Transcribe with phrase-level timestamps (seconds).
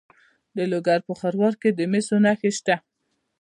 [0.55, 2.75] د لوګر په خروار کې د مسو نښې شته.